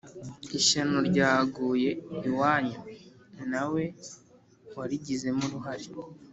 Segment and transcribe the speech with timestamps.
[0.59, 1.89] ishyano ryaguye
[2.27, 2.79] iwanyu
[3.51, 3.83] nawe
[4.77, 5.87] warigizemo uruhare.